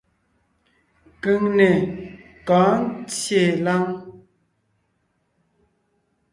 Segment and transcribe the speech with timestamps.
[1.23, 1.69] Keŋne
[2.47, 3.83] kɔ̌ɔn ńtyê láŋ.